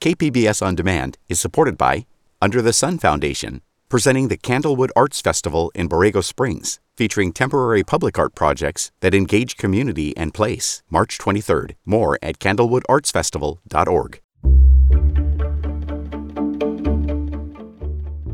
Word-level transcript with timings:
KPBS 0.00 0.64
On 0.64 0.76
Demand 0.76 1.18
is 1.28 1.40
supported 1.40 1.76
by 1.76 2.06
Under 2.40 2.62
the 2.62 2.72
Sun 2.72 2.98
Foundation, 2.98 3.62
presenting 3.88 4.28
the 4.28 4.36
Candlewood 4.36 4.90
Arts 4.94 5.20
Festival 5.20 5.72
in 5.74 5.88
Borrego 5.88 6.22
Springs, 6.22 6.78
featuring 6.96 7.32
temporary 7.32 7.82
public 7.82 8.16
art 8.16 8.36
projects 8.36 8.92
that 9.00 9.12
engage 9.12 9.56
community 9.56 10.16
and 10.16 10.32
place. 10.32 10.84
March 10.88 11.18
23rd. 11.18 11.74
More 11.84 12.16
at 12.22 12.38
candlewoodartsfestival.org. 12.38 14.20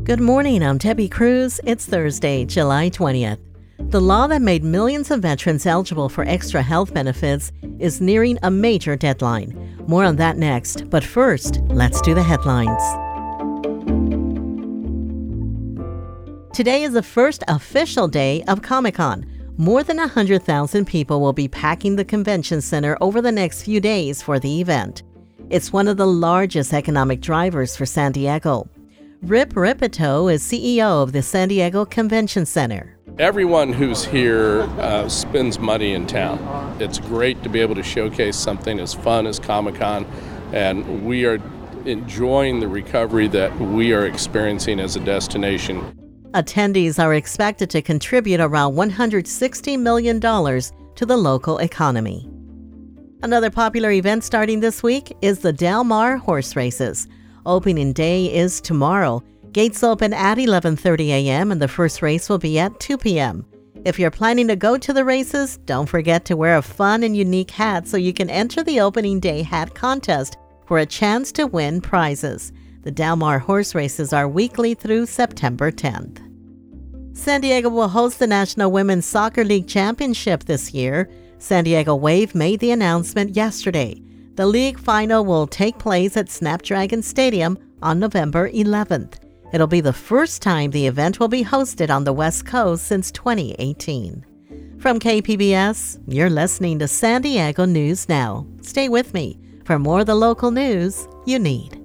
Good 0.03 0.21
morning, 0.21 0.61
I'm 0.61 0.77
Debbie 0.77 1.09
Cruz. 1.09 1.59
It's 1.63 1.87
Thursday, 1.87 2.45
July 2.45 2.91
20th. 2.91 3.39
The 3.89 4.01
law 4.01 4.25
that 4.27 4.41
made 4.41 4.63
millions 4.63 5.11
of 5.11 5.21
veterans 5.21 5.65
eligible 5.65 6.09
for 6.09 6.25
extra 6.27 6.61
health 6.61 6.93
benefits 6.93 7.51
is 7.79 8.01
nearing 8.01 8.39
a 8.41 8.49
major 8.49 8.95
deadline. 8.95 9.83
More 9.87 10.03
on 10.03 10.15
that 10.15 10.37
next, 10.37 10.89
but 10.89 11.03
first, 11.03 11.61
let's 11.67 12.01
do 12.01 12.15
the 12.15 12.23
headlines. 12.23 12.81
Today 16.51 16.83
is 16.83 16.93
the 16.93 17.03
first 17.03 17.43
official 17.47 18.07
day 18.07 18.43
of 18.47 18.63
Comic 18.63 18.95
Con. 18.95 19.25
More 19.57 19.83
than 19.83 19.97
100,000 19.97 20.85
people 20.85 21.21
will 21.21 21.31
be 21.31 21.47
packing 21.47 21.95
the 21.95 22.03
convention 22.03 22.61
center 22.61 22.97
over 22.99 23.21
the 23.21 23.31
next 23.31 23.63
few 23.63 23.79
days 23.79 24.21
for 24.21 24.39
the 24.39 24.61
event. 24.61 25.03
It's 25.51 25.71
one 25.71 25.87
of 25.87 25.97
the 25.97 26.07
largest 26.07 26.73
economic 26.73 27.21
drivers 27.21 27.77
for 27.77 27.85
San 27.85 28.13
Diego. 28.13 28.67
Rip 29.21 29.55
Rippetoe 29.55 30.27
is 30.27 30.43
CEO 30.43 31.03
of 31.03 31.11
the 31.11 31.21
San 31.21 31.49
Diego 31.49 31.85
Convention 31.85 32.45
Center. 32.45 32.94
Everyone 33.17 33.71
who's 33.71 34.03
here 34.03 34.63
uh, 34.77 35.07
spends 35.07 35.57
money 35.57 35.93
in 35.93 36.05
town. 36.05 36.75
It's 36.81 36.99
great 36.99 37.41
to 37.43 37.49
be 37.49 37.61
able 37.61 37.75
to 37.75 37.83
showcase 37.83 38.35
something 38.35 38.77
as 38.77 38.93
fun 38.93 39.25
as 39.25 39.39
Comic 39.39 39.75
Con, 39.75 40.05
and 40.51 41.05
we 41.05 41.25
are 41.25 41.41
enjoying 41.85 42.59
the 42.59 42.67
recovery 42.67 43.29
that 43.29 43.57
we 43.57 43.93
are 43.93 44.05
experiencing 44.05 44.81
as 44.81 44.97
a 44.97 44.99
destination. 44.99 45.97
Attendees 46.33 47.01
are 47.01 47.13
expected 47.13 47.69
to 47.69 47.81
contribute 47.81 48.41
around 48.41 48.73
$160 48.73 49.79
million 49.79 50.19
to 50.19 51.05
the 51.05 51.15
local 51.15 51.59
economy. 51.59 52.29
Another 53.23 53.49
popular 53.49 53.91
event 53.91 54.25
starting 54.25 54.59
this 54.59 54.83
week 54.83 55.15
is 55.21 55.39
the 55.39 55.53
Del 55.53 55.85
Mar 55.85 56.17
Horse 56.17 56.57
Races. 56.57 57.07
Opening 57.45 57.93
day 57.93 58.25
is 58.25 58.59
tomorrow. 58.59 59.23
Gates 59.55 59.83
open 59.83 60.11
at 60.11 60.37
11:30 60.37 61.07
a.m. 61.11 61.49
and 61.49 61.61
the 61.61 61.69
first 61.69 62.01
race 62.01 62.27
will 62.27 62.37
be 62.37 62.59
at 62.59 62.77
2 62.81 62.97
p.m. 62.97 63.45
If 63.85 63.97
you're 63.97 64.11
planning 64.11 64.49
to 64.49 64.57
go 64.57 64.77
to 64.77 64.91
the 64.91 65.05
races, 65.05 65.59
don't 65.65 65.87
forget 65.87 66.25
to 66.25 66.35
wear 66.35 66.57
a 66.57 66.61
fun 66.61 67.03
and 67.03 67.15
unique 67.15 67.51
hat 67.51 67.87
so 67.87 67.95
you 67.95 68.11
can 68.11 68.29
enter 68.29 68.65
the 68.65 68.81
opening 68.81 69.21
day 69.21 69.43
hat 69.43 69.73
contest 69.73 70.35
for 70.65 70.79
a 70.79 70.85
chance 70.85 71.31
to 71.31 71.47
win 71.47 71.79
prizes. 71.79 72.51
The 72.83 72.91
Del 72.91 73.15
Mar 73.15 73.39
horse 73.39 73.73
races 73.73 74.11
are 74.11 74.27
weekly 74.27 74.73
through 74.73 75.05
September 75.05 75.71
10th. 75.71 76.19
San 77.13 77.39
Diego 77.39 77.69
will 77.69 77.87
host 77.87 78.19
the 78.19 78.27
National 78.27 78.73
Women's 78.73 79.05
Soccer 79.05 79.45
League 79.45 79.69
Championship 79.69 80.43
this 80.43 80.73
year. 80.73 81.09
San 81.37 81.63
Diego 81.63 81.95
Wave 81.95 82.35
made 82.35 82.59
the 82.59 82.71
announcement 82.71 83.37
yesterday. 83.37 84.01
The 84.35 84.47
league 84.47 84.77
final 84.77 85.23
will 85.23 85.47
take 85.47 85.79
place 85.79 86.17
at 86.17 86.29
Snapdragon 86.29 87.01
Stadium 87.01 87.57
on 87.81 87.99
November 87.99 88.49
11th. 88.49 89.24
It'll 89.53 89.67
be 89.67 89.81
the 89.81 89.93
first 89.93 90.41
time 90.41 90.71
the 90.71 90.87
event 90.87 91.19
will 91.19 91.27
be 91.27 91.43
hosted 91.43 91.89
on 91.89 92.03
the 92.03 92.13
West 92.13 92.45
Coast 92.45 92.85
since 92.85 93.11
2018. 93.11 94.25
From 94.79 94.99
KPBS, 94.99 95.99
you're 96.07 96.29
listening 96.29 96.79
to 96.79 96.87
San 96.87 97.21
Diego 97.21 97.65
News 97.65 98.09
Now. 98.09 98.45
Stay 98.61 98.89
with 98.89 99.13
me 99.13 99.39
for 99.63 99.79
more 99.79 100.01
of 100.01 100.05
the 100.05 100.15
local 100.15 100.51
news 100.51 101.07
you 101.25 101.39
need. 101.39 101.84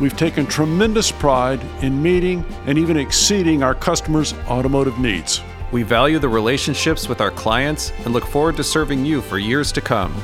We've 0.00 0.16
taken 0.16 0.46
tremendous 0.46 1.12
pride 1.12 1.60
in 1.82 2.02
meeting 2.02 2.42
and 2.64 2.78
even 2.78 2.96
exceeding 2.96 3.62
our 3.62 3.74
customers' 3.74 4.32
automotive 4.48 4.98
needs. 4.98 5.42
We 5.72 5.82
value 5.82 6.18
the 6.18 6.28
relationships 6.28 7.06
with 7.06 7.20
our 7.20 7.30
clients 7.30 7.92
and 8.04 8.14
look 8.14 8.24
forward 8.24 8.56
to 8.56 8.64
serving 8.64 9.04
you 9.04 9.20
for 9.20 9.38
years 9.38 9.70
to 9.72 9.82
come. 9.82 10.14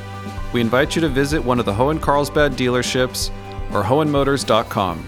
We 0.55 0.63
invite 0.63 0.97
you 0.97 1.03
to 1.03 1.09
visit 1.09 1.45
one 1.45 1.61
of 1.61 1.67
the 1.67 1.75
Hoehn 1.75 2.01
Carlsbad 2.01 2.53
dealerships 2.53 3.31
or 3.73 3.83
hoehnmotors.com. 3.83 5.07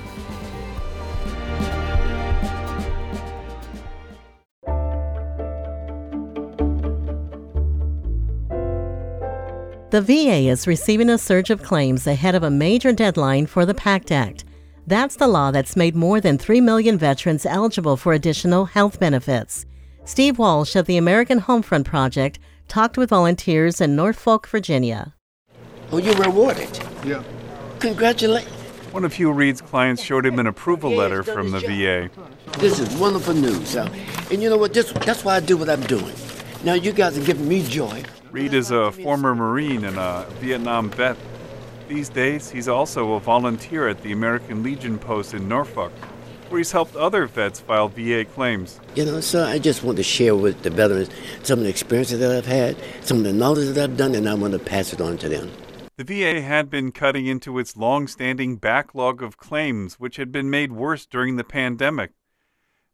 The 9.90 10.02
VA 10.02 10.50
is 10.50 10.66
receiving 10.66 11.08
a 11.08 11.16
surge 11.16 11.48
of 11.48 11.62
claims 11.62 12.06
ahead 12.06 12.34
of 12.34 12.42
a 12.42 12.50
major 12.50 12.92
deadline 12.92 13.46
for 13.46 13.64
the 13.64 13.72
PACT 13.72 14.12
Act. 14.12 14.44
That's 14.88 15.16
the 15.16 15.28
law 15.28 15.50
that's 15.50 15.76
made 15.76 15.94
more 15.94 16.18
than 16.18 16.38
3 16.38 16.62
million 16.62 16.96
veterans 16.96 17.44
eligible 17.44 17.98
for 17.98 18.14
additional 18.14 18.64
health 18.64 18.98
benefits. 18.98 19.66
Steve 20.06 20.38
Walsh 20.38 20.74
of 20.76 20.86
the 20.86 20.96
American 20.96 21.42
Homefront 21.42 21.84
Project 21.84 22.38
talked 22.68 22.96
with 22.96 23.10
volunteers 23.10 23.82
in 23.82 23.94
Norfolk, 23.94 24.48
Virginia. 24.48 25.14
Oh, 25.92 25.98
you're 25.98 26.14
rewarded. 26.14 26.70
Yeah. 27.04 27.22
Congratulations. 27.80 28.50
One 28.90 29.04
of 29.04 29.12
Hugh 29.12 29.30
Reed's 29.30 29.60
clients 29.60 30.02
showed 30.02 30.24
him 30.24 30.38
an 30.38 30.46
approval 30.46 30.90
letter 30.90 31.22
from 31.22 31.50
the 31.50 31.60
VA. 31.60 32.08
This 32.58 32.78
is 32.78 32.88
wonderful 32.96 33.34
news. 33.34 33.76
Uh, 33.76 33.94
and 34.30 34.42
you 34.42 34.48
know 34.48 34.56
what? 34.56 34.72
This, 34.72 34.90
that's 35.04 35.22
why 35.22 35.36
I 35.36 35.40
do 35.40 35.58
what 35.58 35.68
I'm 35.68 35.82
doing. 35.82 36.14
Now, 36.64 36.72
you 36.72 36.92
guys 36.92 37.18
are 37.18 37.24
giving 37.26 37.46
me 37.46 37.62
joy. 37.62 38.04
Reed 38.30 38.54
is 38.54 38.70
a 38.70 38.90
former 38.90 39.34
Marine 39.34 39.84
and 39.84 39.98
a 39.98 40.26
Vietnam 40.40 40.88
vet. 40.88 41.18
These 41.88 42.10
days, 42.10 42.50
he's 42.50 42.68
also 42.68 43.14
a 43.14 43.20
volunteer 43.20 43.88
at 43.88 44.02
the 44.02 44.12
American 44.12 44.62
Legion 44.62 44.98
post 44.98 45.32
in 45.32 45.48
Norfolk, 45.48 45.90
where 46.50 46.58
he's 46.58 46.70
helped 46.70 46.94
other 46.94 47.26
vets 47.26 47.60
file 47.60 47.88
VA 47.88 48.26
claims. 48.26 48.78
You 48.94 49.06
know, 49.06 49.20
so 49.22 49.42
I 49.42 49.58
just 49.58 49.82
want 49.82 49.96
to 49.96 50.02
share 50.02 50.36
with 50.36 50.62
the 50.62 50.68
veterans 50.68 51.08
some 51.44 51.60
of 51.60 51.64
the 51.64 51.70
experiences 51.70 52.20
that 52.20 52.30
I've 52.30 52.44
had, 52.44 52.76
some 53.00 53.16
of 53.16 53.24
the 53.24 53.32
knowledge 53.32 53.74
that 53.74 53.82
I've 53.82 53.96
done, 53.96 54.14
and 54.14 54.28
I 54.28 54.34
want 54.34 54.52
to 54.52 54.58
pass 54.58 54.92
it 54.92 55.00
on 55.00 55.16
to 55.16 55.30
them. 55.30 55.50
The 55.96 56.04
VA 56.04 56.42
had 56.42 56.68
been 56.68 56.92
cutting 56.92 57.26
into 57.26 57.58
its 57.58 57.74
long 57.74 58.06
standing 58.06 58.56
backlog 58.56 59.22
of 59.22 59.38
claims, 59.38 59.94
which 59.94 60.16
had 60.16 60.30
been 60.30 60.50
made 60.50 60.72
worse 60.72 61.06
during 61.06 61.36
the 61.36 61.42
pandemic. 61.42 62.10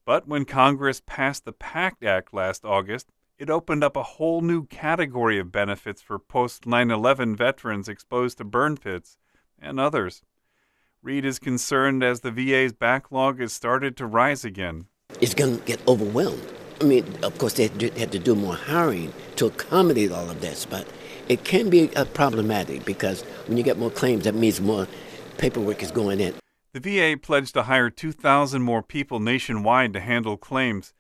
But 0.05 0.29
when 0.29 0.45
Congress 0.45 1.03
passed 1.05 1.45
the 1.45 1.53
PACT 1.53 2.05
Act 2.05 2.33
last 2.33 2.65
August, 2.65 3.09
it 3.39 3.51
opened 3.51 3.83
up 3.83 3.97
a 3.97 4.03
whole 4.03 4.41
new 4.41 4.65
category 4.67 5.39
of 5.39 5.51
benefits 5.51 6.01
for 6.01 6.19
post 6.19 6.67
9 6.67 6.91
11 6.91 7.37
veterans 7.37 7.89
exposed 7.89 8.39
to 8.39 8.45
burn 8.45 8.77
pits 8.77 9.19
and 9.61 9.81
others. 9.81 10.23
Reed 11.03 11.25
is 11.25 11.39
concerned 11.39 12.03
as 12.03 12.21
the 12.21 12.31
VA's 12.31 12.73
backlog 12.73 13.41
has 13.41 13.53
started 13.53 13.97
to 13.97 14.07
rise 14.07 14.45
again. 14.45 14.87
It's 15.21 15.35
going 15.35 15.59
to 15.59 15.65
get 15.65 15.87
overwhelmed. 15.87 16.43
I 16.81 16.85
mean, 16.85 17.05
of 17.23 17.37
course, 17.39 17.55
they 17.55 17.69
had 17.69 18.13
to 18.13 18.19
do 18.19 18.35
more 18.35 18.55
hiring 18.55 19.13
to 19.37 19.47
accommodate 19.47 20.13
all 20.13 20.31
of 20.31 20.41
this, 20.41 20.65
but 20.65 20.89
it 21.29 21.45
can 21.45 21.71
be 21.71 21.95
uh, 21.95 22.05
problematic 22.07 22.85
because 22.85 23.23
when 23.47 23.57
you 23.59 23.65
get 23.65 23.79
more 23.79 23.91
claims, 23.91 24.25
that 24.25 24.35
means 24.35 24.61
more 24.61 24.89
paperwork 25.39 25.83
is 25.83 25.91
going 25.91 26.21
in. 26.21 26.35
The 26.73 26.81
VA 26.81 27.19
pledged 27.21 27.55
to 27.55 27.65
hire 27.65 27.91
2,000 27.91 28.63
more 28.63 28.83
people 28.83 29.21
nationwide 29.21 29.93
to 29.93 30.01
handle 30.01 30.37
claims. 30.37 30.93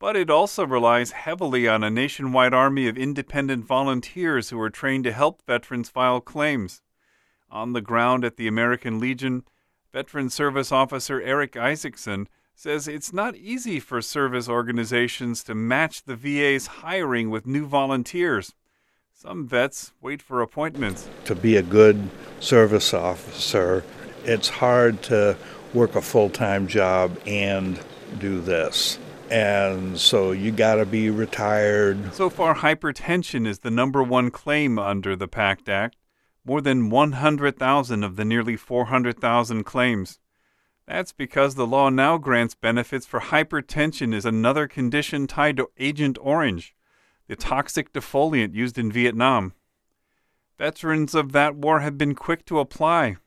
But 0.00 0.16
it 0.16 0.30
also 0.30 0.64
relies 0.64 1.10
heavily 1.10 1.66
on 1.66 1.82
a 1.82 1.90
nationwide 1.90 2.54
army 2.54 2.86
of 2.86 2.96
independent 2.96 3.64
volunteers 3.64 4.50
who 4.50 4.60
are 4.60 4.70
trained 4.70 5.04
to 5.04 5.12
help 5.12 5.42
veterans 5.44 5.88
file 5.88 6.20
claims. 6.20 6.82
On 7.50 7.72
the 7.72 7.80
ground 7.80 8.24
at 8.24 8.36
the 8.36 8.46
American 8.46 9.00
Legion, 9.00 9.44
Veteran 9.92 10.30
Service 10.30 10.70
Officer 10.70 11.20
Eric 11.20 11.56
Isaacson 11.56 12.28
says 12.54 12.86
it's 12.86 13.12
not 13.12 13.36
easy 13.36 13.80
for 13.80 14.02
service 14.02 14.48
organizations 14.48 15.42
to 15.44 15.54
match 15.54 16.04
the 16.04 16.16
VA's 16.16 16.66
hiring 16.66 17.30
with 17.30 17.46
new 17.46 17.66
volunteers. 17.66 18.54
Some 19.14 19.48
vets 19.48 19.92
wait 20.00 20.22
for 20.22 20.42
appointments. 20.42 21.08
To 21.24 21.34
be 21.34 21.56
a 21.56 21.62
good 21.62 22.08
service 22.38 22.94
officer, 22.94 23.84
it's 24.24 24.48
hard 24.48 25.02
to 25.04 25.36
work 25.74 25.96
a 25.96 26.02
full 26.02 26.30
time 26.30 26.68
job 26.68 27.18
and 27.26 27.80
do 28.18 28.40
this. 28.40 28.98
And 29.30 29.98
so 29.98 30.32
you 30.32 30.50
got 30.52 30.76
to 30.76 30.86
be 30.86 31.10
retired. 31.10 32.14
So 32.14 32.30
far, 32.30 32.54
hypertension 32.56 33.46
is 33.46 33.58
the 33.60 33.70
number 33.70 34.02
one 34.02 34.30
claim 34.30 34.78
under 34.78 35.14
the 35.14 35.28
PACT 35.28 35.68
Act. 35.68 35.96
More 36.44 36.60
than 36.62 36.88
100,000 36.88 38.02
of 38.04 38.16
the 38.16 38.24
nearly 38.24 38.56
400,000 38.56 39.64
claims. 39.64 40.18
That's 40.86 41.12
because 41.12 41.54
the 41.54 41.66
law 41.66 41.90
now 41.90 42.16
grants 42.16 42.54
benefits 42.54 43.04
for 43.04 43.20
hypertension 43.20 44.14
is 44.14 44.24
another 44.24 44.66
condition 44.66 45.26
tied 45.26 45.58
to 45.58 45.68
Agent 45.76 46.16
Orange, 46.22 46.74
the 47.26 47.36
toxic 47.36 47.92
defoliant 47.92 48.54
used 48.54 48.78
in 48.78 48.90
Vietnam. 48.90 49.52
Veterans 50.56 51.14
of 51.14 51.32
that 51.32 51.54
war 51.54 51.80
have 51.80 51.98
been 51.98 52.14
quick 52.14 52.46
to 52.46 52.58
apply. 52.58 53.18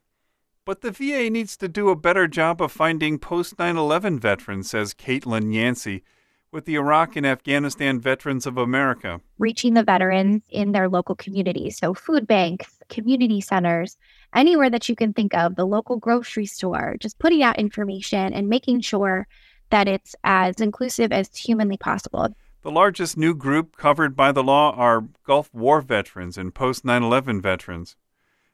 But 0.64 0.80
the 0.80 0.92
VA 0.92 1.28
needs 1.28 1.56
to 1.56 1.66
do 1.66 1.88
a 1.88 1.96
better 1.96 2.28
job 2.28 2.62
of 2.62 2.70
finding 2.70 3.18
post 3.18 3.58
9 3.58 3.76
11 3.76 4.20
veterans, 4.20 4.70
says 4.70 4.94
Caitlin 4.94 5.52
Yancey 5.52 6.04
with 6.52 6.66
the 6.66 6.76
Iraq 6.76 7.16
and 7.16 7.26
Afghanistan 7.26 7.98
Veterans 7.98 8.46
of 8.46 8.56
America. 8.56 9.20
Reaching 9.40 9.74
the 9.74 9.82
veterans 9.82 10.44
in 10.50 10.70
their 10.70 10.88
local 10.88 11.16
communities. 11.16 11.78
So, 11.78 11.94
food 11.94 12.28
banks, 12.28 12.78
community 12.88 13.40
centers, 13.40 13.96
anywhere 14.36 14.70
that 14.70 14.88
you 14.88 14.94
can 14.94 15.12
think 15.12 15.34
of, 15.34 15.56
the 15.56 15.66
local 15.66 15.96
grocery 15.96 16.46
store, 16.46 16.94
just 17.00 17.18
putting 17.18 17.42
out 17.42 17.58
information 17.58 18.32
and 18.32 18.48
making 18.48 18.82
sure 18.82 19.26
that 19.70 19.88
it's 19.88 20.14
as 20.22 20.60
inclusive 20.60 21.10
as 21.10 21.34
humanly 21.34 21.76
possible. 21.76 22.28
The 22.62 22.70
largest 22.70 23.16
new 23.16 23.34
group 23.34 23.76
covered 23.76 24.14
by 24.14 24.30
the 24.30 24.44
law 24.44 24.72
are 24.76 25.08
Gulf 25.24 25.52
War 25.52 25.80
veterans 25.80 26.38
and 26.38 26.54
post 26.54 26.84
9 26.84 27.02
11 27.02 27.40
veterans. 27.40 27.96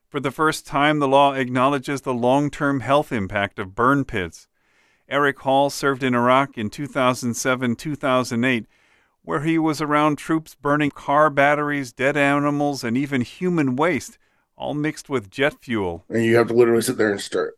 For 0.08 0.20
the 0.20 0.30
first 0.30 0.66
time, 0.66 1.00
the 1.00 1.08
law 1.08 1.34
acknowledges 1.34 2.00
the 2.00 2.14
long 2.14 2.50
term 2.50 2.80
health 2.80 3.12
impact 3.12 3.58
of 3.58 3.74
burn 3.74 4.06
pits. 4.06 4.48
Eric 5.06 5.38
Hall 5.40 5.68
served 5.68 6.02
in 6.02 6.14
Iraq 6.14 6.56
in 6.56 6.70
2007 6.70 7.76
2008, 7.76 8.66
where 9.22 9.40
he 9.40 9.58
was 9.58 9.82
around 9.82 10.16
troops 10.16 10.54
burning 10.54 10.90
car 10.90 11.28
batteries, 11.28 11.92
dead 11.92 12.16
animals, 12.16 12.82
and 12.82 12.96
even 12.96 13.20
human 13.20 13.76
waste, 13.76 14.16
all 14.56 14.72
mixed 14.72 15.10
with 15.10 15.30
jet 15.30 15.56
fuel. 15.60 16.04
And 16.08 16.24
you 16.24 16.36
have 16.36 16.48
to 16.48 16.54
literally 16.54 16.82
sit 16.82 16.96
there 16.96 17.10
and 17.10 17.20
stir 17.20 17.48
it. 17.48 17.54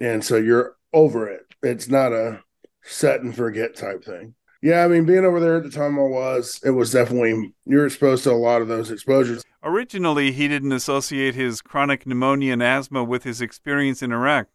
And 0.00 0.24
so 0.24 0.36
you're 0.36 0.76
over 0.92 1.28
it. 1.28 1.54
It's 1.62 1.88
not 1.88 2.12
a 2.12 2.42
set 2.82 3.20
and 3.20 3.34
forget 3.34 3.76
type 3.76 4.04
thing. 4.04 4.34
Yeah, 4.62 4.84
I 4.84 4.88
mean, 4.88 5.04
being 5.04 5.24
over 5.24 5.40
there 5.40 5.56
at 5.56 5.64
the 5.64 5.70
time 5.70 5.98
I 5.98 6.02
was, 6.02 6.60
it 6.64 6.70
was 6.70 6.92
definitely, 6.92 7.52
you're 7.66 7.84
exposed 7.84 8.22
to 8.24 8.30
a 8.30 8.34
lot 8.34 8.62
of 8.62 8.68
those 8.68 8.92
exposures. 8.92 9.42
Originally, 9.64 10.30
he 10.30 10.46
didn't 10.46 10.70
associate 10.70 11.34
his 11.34 11.60
chronic 11.60 12.06
pneumonia 12.06 12.52
and 12.52 12.62
asthma 12.62 13.02
with 13.02 13.24
his 13.24 13.40
experience 13.40 14.02
in 14.02 14.12
Iraq, 14.12 14.46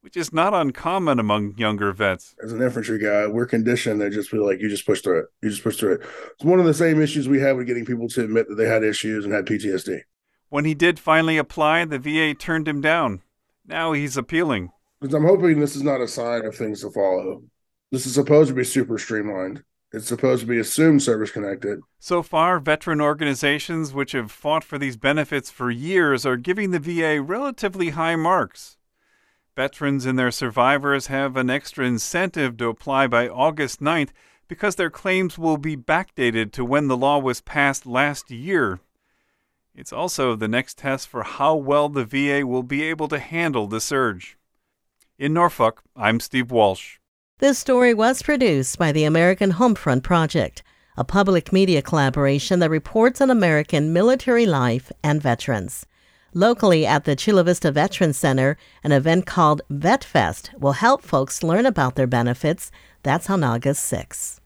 which 0.00 0.16
is 0.16 0.32
not 0.32 0.54
uncommon 0.54 1.18
among 1.18 1.56
younger 1.58 1.92
vets. 1.92 2.36
As 2.42 2.52
an 2.52 2.62
infantry 2.62 3.00
guy, 3.00 3.26
we're 3.26 3.46
conditioned 3.46 4.00
to 4.00 4.10
just 4.10 4.30
be 4.30 4.38
like, 4.38 4.60
you 4.60 4.68
just 4.68 4.86
push 4.86 5.00
through 5.00 5.20
it. 5.20 5.26
You 5.42 5.50
just 5.50 5.64
push 5.64 5.76
through 5.76 5.94
it. 5.94 6.00
It's 6.34 6.44
one 6.44 6.60
of 6.60 6.66
the 6.66 6.72
same 6.72 7.02
issues 7.02 7.28
we 7.28 7.40
had 7.40 7.56
with 7.56 7.66
getting 7.66 7.84
people 7.84 8.08
to 8.10 8.22
admit 8.22 8.48
that 8.48 8.54
they 8.54 8.68
had 8.68 8.84
issues 8.84 9.24
and 9.24 9.34
had 9.34 9.46
PTSD. 9.46 10.02
When 10.50 10.66
he 10.66 10.74
did 10.74 11.00
finally 11.00 11.36
apply, 11.36 11.84
the 11.84 11.98
VA 11.98 12.32
turned 12.32 12.68
him 12.68 12.80
down. 12.80 13.22
Now 13.66 13.92
he's 13.92 14.16
appealing. 14.16 14.70
Because 15.00 15.14
I'm 15.14 15.26
hoping 15.26 15.58
this 15.58 15.74
is 15.74 15.82
not 15.82 16.00
a 16.00 16.08
sign 16.08 16.44
of 16.44 16.54
things 16.54 16.80
to 16.82 16.90
follow. 16.90 17.42
This 17.90 18.04
is 18.04 18.14
supposed 18.14 18.48
to 18.48 18.54
be 18.54 18.64
super 18.64 18.98
streamlined. 18.98 19.62
It's 19.92 20.06
supposed 20.06 20.42
to 20.42 20.46
be 20.46 20.58
assumed 20.58 21.02
service 21.02 21.30
connected. 21.30 21.80
So 21.98 22.22
far, 22.22 22.60
veteran 22.60 23.00
organizations 23.00 23.94
which 23.94 24.12
have 24.12 24.30
fought 24.30 24.62
for 24.62 24.76
these 24.76 24.98
benefits 24.98 25.50
for 25.50 25.70
years 25.70 26.26
are 26.26 26.36
giving 26.36 26.70
the 26.70 26.78
VA 26.78 27.22
relatively 27.22 27.90
high 27.90 28.16
marks. 28.16 28.76
Veterans 29.56 30.04
and 30.04 30.18
their 30.18 30.30
survivors 30.30 31.06
have 31.06 31.36
an 31.36 31.48
extra 31.48 31.86
incentive 31.86 32.58
to 32.58 32.68
apply 32.68 33.06
by 33.06 33.26
August 33.26 33.80
9th 33.80 34.10
because 34.46 34.76
their 34.76 34.90
claims 34.90 35.38
will 35.38 35.56
be 35.56 35.76
backdated 35.76 36.52
to 36.52 36.64
when 36.66 36.88
the 36.88 36.96
law 36.96 37.18
was 37.18 37.40
passed 37.40 37.86
last 37.86 38.30
year. 38.30 38.80
It's 39.74 39.92
also 39.92 40.36
the 40.36 40.48
next 40.48 40.76
test 40.76 41.08
for 41.08 41.22
how 41.22 41.54
well 41.54 41.88
the 41.88 42.04
VA 42.04 42.46
will 42.46 42.62
be 42.62 42.82
able 42.82 43.08
to 43.08 43.18
handle 43.18 43.66
the 43.66 43.80
surge. 43.80 44.36
In 45.18 45.32
Norfolk, 45.32 45.82
I'm 45.96 46.20
Steve 46.20 46.50
Walsh. 46.50 46.97
This 47.40 47.56
story 47.56 47.94
was 47.94 48.20
produced 48.20 48.78
by 48.78 48.90
the 48.90 49.04
American 49.04 49.52
Homefront 49.52 50.02
Project, 50.02 50.64
a 50.96 51.04
public 51.04 51.52
media 51.52 51.80
collaboration 51.80 52.58
that 52.58 52.68
reports 52.68 53.20
on 53.20 53.30
American 53.30 53.92
military 53.92 54.44
life 54.44 54.90
and 55.04 55.22
veterans. 55.22 55.86
Locally 56.34 56.84
at 56.84 57.04
the 57.04 57.14
Chula 57.14 57.44
Vista 57.44 57.70
Veterans 57.70 58.16
Center, 58.16 58.56
an 58.82 58.90
event 58.90 59.24
called 59.24 59.62
VetFest 59.70 60.58
will 60.58 60.72
help 60.72 61.02
folks 61.02 61.44
learn 61.44 61.64
about 61.64 61.94
their 61.94 62.08
benefits. 62.08 62.72
That's 63.04 63.30
on 63.30 63.44
August 63.44 63.84
6. 63.84 64.40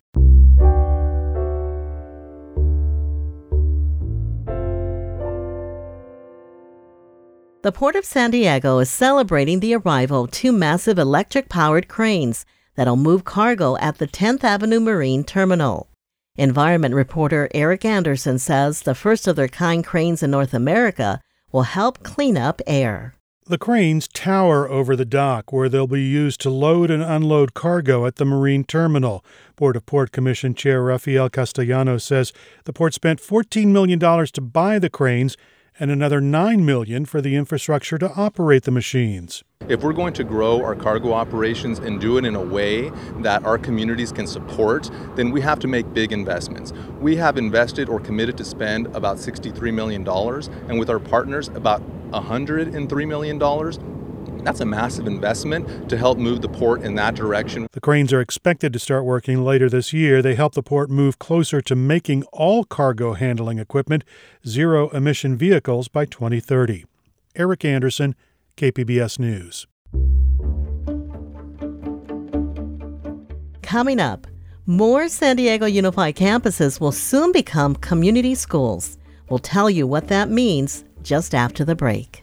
The 7.63 7.73
Port 7.73 7.97
of 7.97 8.05
San 8.05 8.33
Diego 8.33 8.81
is 8.81 8.91
celebrating 8.91 9.61
the 9.61 9.77
arrival 9.77 10.25
of 10.25 10.31
two 10.31 10.53
massive 10.53 10.99
electric 10.99 11.49
powered 11.49 11.89
cranes 11.89 12.45
that'll 12.75 12.97
move 12.97 13.25
cargo 13.25 13.77
at 13.79 13.99
the 13.99 14.07
10th 14.07 14.45
Avenue 14.45 14.81
Marine 14.81 15.25
Terminal. 15.25 15.89
Environment 16.37 16.95
reporter 16.95 17.49
Eric 17.55 17.85
Anderson 17.85 18.39
says 18.39 18.83
the 18.83 18.95
first 18.95 19.29
of 19.29 19.37
their 19.37 19.49
kind 19.49 19.85
cranes 19.85 20.23
in 20.23 20.31
North 20.31 20.55
America 20.55 21.21
will 21.53 21.65
help 21.65 22.03
clean 22.03 22.39
up 22.39 22.63
air. 22.67 23.15
The 23.45 23.59
cranes 23.59 24.07
tower 24.07 24.69
over 24.69 24.95
the 24.95 25.05
dock 25.05 25.53
where 25.53 25.69
they'll 25.69 25.87
be 25.89 26.01
used 26.01 26.41
to 26.43 26.51
load 26.51 26.91
and 26.91 27.03
unload 27.03 27.55
cargo 27.55 28.07
at 28.07 28.17
the 28.17 28.25
marine 28.25 28.65
terminal. 28.65 29.25
Board 29.57 29.77
of 29.77 29.85
Port 29.85 30.13
Commission 30.13 30.55
Chair 30.55 30.81
Rafael 30.83 31.29
Castellanos 31.29 32.05
says 32.05 32.33
the 32.65 32.73
port 32.73 32.95
spent 32.95 33.21
$14 33.21 33.67
million 33.67 33.99
to 33.99 34.41
buy 34.41 34.79
the 34.79 34.89
cranes 34.89 35.37
and 35.79 35.91
another 35.91 36.21
9 36.21 36.65
million 36.65 37.05
for 37.05 37.21
the 37.21 37.37
infrastructure 37.37 37.99
to 37.99 38.13
operate 38.15 38.65
the 38.65 38.71
machines. 38.71 39.43
If 39.69 39.83
we're 39.83 39.93
going 39.93 40.13
to 40.15 40.25
grow 40.25 40.63
our 40.65 40.75
cargo 40.75 41.13
operations 41.13 41.79
and 41.79 42.01
do 42.01 42.19
it 42.19 42.25
in 42.25 42.35
a 42.35 42.43
way 42.43 42.91
that 43.21 43.45
our 43.45 43.59
communities 43.59 44.11
can 44.11 44.27
support, 44.27 44.91
then 45.15 45.31
we 45.31 45.41
have 45.41 45.61
to 45.61 45.69
make 45.69 45.93
big 45.95 46.13
investments. 46.13 46.73
We 47.01 47.15
have 47.17 47.39
invested 47.39 47.89
or 47.89 48.01
committed 48.01 48.37
to 48.39 48.45
spend 48.45 48.89
about 48.97 49.19
$63 49.19 49.73
million, 49.73 50.07
and 50.69 50.79
with 50.81 50.91
our 50.91 50.99
partners, 50.99 51.49
about 51.49 51.81
$103 52.11 53.09
million 53.09 53.39
that's 54.45 54.61
a 54.61 54.65
massive 54.65 55.07
investment 55.07 55.89
to 55.89 55.97
help 55.97 56.19
move 56.19 56.43
the 56.43 56.49
port 56.49 56.83
in 56.83 56.95
that 56.97 57.15
direction. 57.15 57.67
The 57.73 57.81
cranes 57.81 58.13
are 58.13 58.21
expected 58.21 58.73
to 58.73 58.79
start 58.79 59.05
working 59.05 59.45
later 59.45 59.69
this 59.69 59.93
year. 59.93 60.23
They 60.23 60.35
help 60.35 60.55
the 60.55 60.63
port 60.63 60.91
move 60.91 61.19
closer 61.19 61.61
to 61.63 61.77
making 61.77 62.25
all 62.33 62.65
cargo 62.65 63.15
handling 63.15 63.59
equipment 63.59 64.05
zero 64.47 64.89
emission 64.91 65.37
vehicles 65.37 65.89
by 65.89 66.05
2030. 66.05 66.85
Eric 67.35 67.65
Anderson, 67.65 68.15
KPBS 68.57 69.19
News. 69.19 69.67
Coming 73.63 74.01
up, 74.01 74.27
more 74.67 75.09
San 75.09 75.37
Diego 75.37 75.67
Unified 75.67 76.15
campuses 76.15 76.79
will 76.79 76.93
soon 76.93 77.33
become 77.33 77.75
community 77.75 78.35
schools. 78.35 78.99
We'll 79.31 79.39
tell 79.39 79.71
you 79.71 79.87
what 79.87 80.09
that 80.09 80.29
means 80.29 80.85
just 81.03 81.35
after 81.35 81.65
the 81.65 81.75
break. 81.75 82.23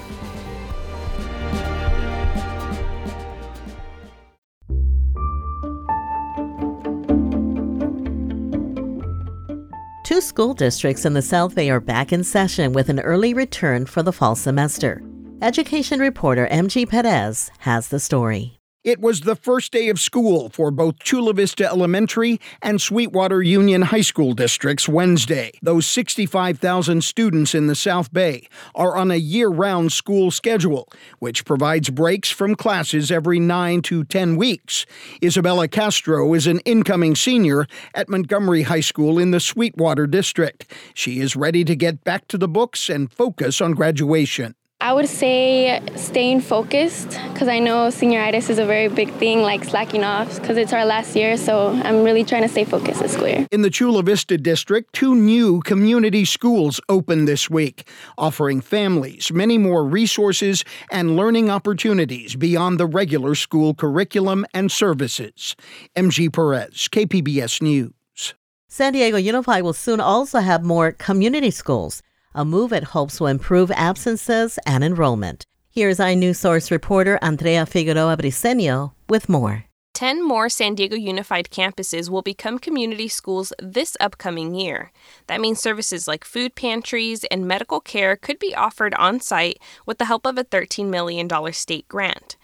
Two 10.21 10.27
school 10.27 10.53
districts 10.53 11.03
in 11.03 11.15
the 11.15 11.21
South 11.23 11.55
Bay 11.55 11.71
are 11.71 11.79
back 11.79 12.13
in 12.13 12.23
session 12.23 12.73
with 12.73 12.89
an 12.89 12.99
early 12.99 13.33
return 13.33 13.87
for 13.87 14.03
the 14.03 14.13
fall 14.13 14.35
semester. 14.35 15.01
Education 15.41 15.99
reporter 15.99 16.47
MG 16.51 16.87
Perez 16.87 17.49
has 17.57 17.87
the 17.87 17.99
story. 17.99 18.60
It 18.83 18.99
was 18.99 19.21
the 19.21 19.35
first 19.35 19.71
day 19.71 19.89
of 19.89 19.99
school 19.99 20.49
for 20.49 20.71
both 20.71 20.97
Chula 20.97 21.33
Vista 21.33 21.67
Elementary 21.67 22.41
and 22.63 22.81
Sweetwater 22.81 23.39
Union 23.39 23.83
High 23.83 24.01
School 24.01 24.33
districts 24.33 24.89
Wednesday. 24.89 25.51
Those 25.61 25.85
65,000 25.85 27.03
students 27.03 27.53
in 27.53 27.67
the 27.67 27.75
South 27.75 28.11
Bay 28.11 28.47
are 28.73 28.97
on 28.97 29.11
a 29.11 29.17
year 29.17 29.49
round 29.49 29.91
school 29.91 30.31
schedule, 30.31 30.89
which 31.19 31.45
provides 31.45 31.91
breaks 31.91 32.31
from 32.31 32.55
classes 32.55 33.11
every 33.11 33.39
9 33.39 33.83
to 33.83 34.03
10 34.03 34.35
weeks. 34.35 34.87
Isabella 35.23 35.67
Castro 35.67 36.33
is 36.33 36.47
an 36.47 36.57
incoming 36.61 37.13
senior 37.13 37.67
at 37.93 38.09
Montgomery 38.09 38.63
High 38.63 38.79
School 38.79 39.19
in 39.19 39.29
the 39.29 39.39
Sweetwater 39.39 40.07
district. 40.07 40.73
She 40.95 41.19
is 41.19 41.35
ready 41.35 41.63
to 41.65 41.75
get 41.75 42.03
back 42.03 42.27
to 42.29 42.37
the 42.39 42.47
books 42.47 42.89
and 42.89 43.13
focus 43.13 43.61
on 43.61 43.73
graduation. 43.73 44.55
I 44.83 44.93
would 44.93 45.07
say 45.07 45.79
staying 45.95 46.41
focused 46.41 47.09
because 47.31 47.47
I 47.47 47.59
know 47.59 47.89
senioritis 47.89 48.49
is 48.49 48.57
a 48.57 48.65
very 48.65 48.87
big 48.87 49.13
thing, 49.13 49.43
like 49.43 49.63
slacking 49.63 50.03
off 50.03 50.41
because 50.41 50.57
it's 50.57 50.73
our 50.73 50.85
last 50.85 51.15
year. 51.15 51.37
So 51.37 51.69
I'm 51.83 52.03
really 52.03 52.23
trying 52.23 52.41
to 52.41 52.49
stay 52.49 52.63
focused 52.65 52.99
this 52.99 53.13
school 53.13 53.27
year. 53.27 53.47
In 53.51 53.61
the 53.61 53.69
Chula 53.69 54.01
Vista 54.01 54.39
district, 54.39 54.93
two 54.93 55.13
new 55.13 55.61
community 55.61 56.25
schools 56.25 56.81
opened 56.89 57.27
this 57.27 57.47
week, 57.47 57.87
offering 58.17 58.59
families 58.59 59.31
many 59.31 59.59
more 59.59 59.85
resources 59.85 60.65
and 60.91 61.15
learning 61.15 61.51
opportunities 61.51 62.35
beyond 62.35 62.79
the 62.79 62.87
regular 62.87 63.35
school 63.35 63.75
curriculum 63.75 64.47
and 64.51 64.71
services. 64.71 65.55
MG 65.95 66.33
Perez, 66.33 66.87
KPBS 66.91 67.61
News. 67.61 68.33
San 68.67 68.93
Diego 68.93 69.17
Unified 69.17 69.61
will 69.61 69.73
soon 69.73 69.99
also 69.99 70.39
have 70.39 70.63
more 70.63 70.91
community 70.93 71.51
schools 71.51 72.01
a 72.33 72.45
move 72.45 72.73
it 72.73 72.83
hopes 72.95 73.19
will 73.19 73.27
improve 73.27 73.71
absences 73.71 74.57
and 74.65 74.83
enrollment. 74.83 75.45
Here's 75.69 75.99
iNewsSource 75.99 76.71
reporter 76.71 77.17
Andrea 77.21 77.65
Figueroa 77.65 78.17
Briceño 78.17 78.93
with 79.07 79.29
more. 79.29 79.65
10 79.93 80.25
more 80.25 80.49
San 80.49 80.73
Diego 80.73 80.95
Unified 80.95 81.49
campuses 81.49 82.09
will 82.09 82.21
become 82.21 82.57
community 82.57 83.07
schools 83.07 83.53
this 83.61 83.95
upcoming 83.99 84.55
year. 84.55 84.91
That 85.27 85.41
means 85.41 85.61
services 85.61 86.07
like 86.07 86.25
food 86.25 86.55
pantries 86.55 87.23
and 87.25 87.47
medical 87.47 87.79
care 87.79 88.15
could 88.15 88.39
be 88.39 88.55
offered 88.55 88.93
on 88.95 89.19
site 89.19 89.59
with 89.85 89.97
the 89.97 90.05
help 90.05 90.25
of 90.25 90.37
a 90.37 90.43
$13 90.43 90.87
million 90.89 91.29
state 91.53 91.87
grant. 91.87 92.37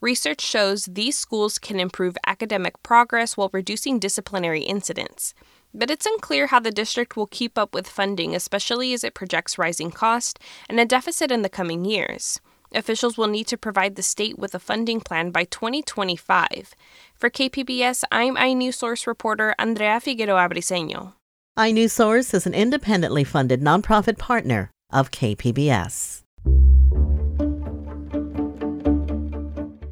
Research 0.00 0.40
shows 0.40 0.86
these 0.86 1.18
schools 1.18 1.58
can 1.58 1.78
improve 1.78 2.16
academic 2.26 2.82
progress 2.82 3.36
while 3.36 3.50
reducing 3.52 3.98
disciplinary 3.98 4.62
incidents. 4.62 5.34
But 5.74 5.90
it's 5.90 6.04
unclear 6.04 6.48
how 6.48 6.60
the 6.60 6.70
district 6.70 7.16
will 7.16 7.26
keep 7.26 7.56
up 7.56 7.74
with 7.74 7.88
funding, 7.88 8.34
especially 8.34 8.92
as 8.92 9.04
it 9.04 9.14
projects 9.14 9.56
rising 9.56 9.90
cost 9.90 10.38
and 10.68 10.78
a 10.78 10.84
deficit 10.84 11.30
in 11.30 11.42
the 11.42 11.48
coming 11.48 11.84
years. 11.84 12.40
Officials 12.74 13.16
will 13.16 13.26
need 13.26 13.46
to 13.46 13.56
provide 13.56 13.96
the 13.96 14.02
state 14.02 14.38
with 14.38 14.54
a 14.54 14.58
funding 14.58 15.00
plan 15.00 15.30
by 15.30 15.44
2025. 15.44 16.74
For 17.14 17.30
KPBS, 17.30 18.02
I'm 18.10 18.36
iNewsSource 18.36 19.06
reporter 19.06 19.54
Andrea 19.58 20.00
Figueroa 20.00 20.48
Briceño. 20.48 21.14
iNewsSource 21.58 22.34
is 22.34 22.46
an 22.46 22.54
independently 22.54 23.24
funded 23.24 23.60
nonprofit 23.62 24.18
partner 24.18 24.70
of 24.90 25.10
KPBS. 25.10 26.22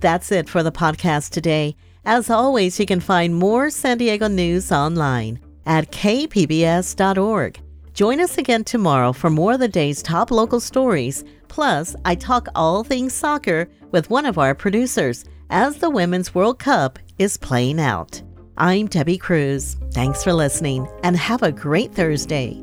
That's 0.00 0.32
it 0.32 0.48
for 0.48 0.62
the 0.62 0.72
podcast 0.72 1.30
today. 1.30 1.76
As 2.04 2.30
always, 2.30 2.80
you 2.80 2.86
can 2.86 3.00
find 3.00 3.34
more 3.34 3.68
San 3.68 3.98
Diego 3.98 4.28
news 4.28 4.72
online 4.72 5.38
at 5.66 5.90
kpbs.org. 5.92 7.60
Join 7.92 8.20
us 8.20 8.38
again 8.38 8.64
tomorrow 8.64 9.12
for 9.12 9.30
more 9.30 9.54
of 9.54 9.60
the 9.60 9.68
day's 9.68 10.02
top 10.02 10.30
local 10.30 10.60
stories. 10.60 11.24
Plus, 11.48 11.94
I 12.04 12.14
talk 12.14 12.48
all 12.54 12.84
things 12.84 13.12
soccer 13.12 13.68
with 13.90 14.10
one 14.10 14.26
of 14.26 14.38
our 14.38 14.54
producers 14.54 15.24
as 15.50 15.78
the 15.78 15.90
Women's 15.90 16.34
World 16.34 16.58
Cup 16.58 16.98
is 17.18 17.36
playing 17.36 17.80
out. 17.80 18.22
I'm 18.56 18.86
Debbie 18.86 19.18
Cruz. 19.18 19.76
Thanks 19.92 20.22
for 20.22 20.32
listening 20.32 20.86
and 21.02 21.16
have 21.16 21.42
a 21.42 21.52
great 21.52 21.92
Thursday. 21.92 22.62